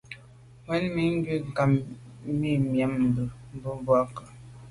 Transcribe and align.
Wut 0.65 0.83
mèn 0.95 1.11
ghù 1.25 1.35
nkam 1.49 1.71
mi 2.39 2.51
yàme 2.79 3.05
tu, 3.15 3.23
wut, 3.33 3.53
mbu 3.55 3.69
boa 3.85 4.01
nku. 4.07 4.23